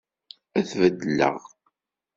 Ad 0.57 0.65
t-beddleɣ. 0.69 1.37